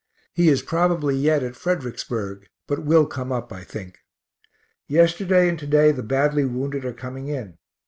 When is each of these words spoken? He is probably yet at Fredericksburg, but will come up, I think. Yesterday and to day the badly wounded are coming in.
He 0.33 0.49
is 0.49 0.63
probably 0.63 1.15
yet 1.15 1.43
at 1.43 1.55
Fredericksburg, 1.55 2.49
but 2.65 2.83
will 2.83 3.05
come 3.05 3.31
up, 3.31 3.53
I 3.53 3.63
think. 3.63 3.99
Yesterday 4.87 5.47
and 5.47 5.59
to 5.59 5.67
day 5.67 5.91
the 5.91 6.01
badly 6.01 6.43
wounded 6.43 6.85
are 6.85 6.91
coming 6.93 7.27
in. 7.27 7.59